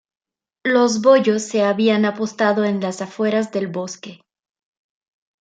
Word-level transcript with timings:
Los 0.63 1.03
boyos 1.03 1.43
se 1.43 1.61
habían 1.63 2.05
apostado 2.05 2.65
en 2.65 2.81
las 2.81 3.03
afueras 3.03 3.51
del 3.51 3.67
bosque. 3.67 4.23